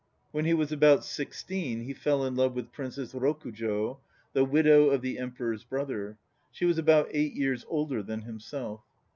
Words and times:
When 0.31 0.45
he 0.45 0.55
was 0.55 0.71
about 0.71 1.05
sixteen 1.05 1.81
he 1.81 1.93
fell 1.93 2.25
in 2.25 2.35
love 2.35 2.55
with 2.55 2.71
Princess 2.71 3.13
Rokujo, 3.13 3.99
the 4.33 4.43
widow 4.43 4.89
of 4.89 5.03
the 5.03 5.19
Emperor's 5.19 5.63
brother; 5.63 6.17
she 6.49 6.65
was 6.65 6.79
about 6.79 7.09
eight 7.11 7.33
years 7.35 7.63
older 7.69 8.01
than 8.01 8.21
himself. 8.23 8.81